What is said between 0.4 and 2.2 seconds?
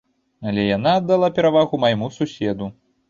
Але яна аддала перавагу майму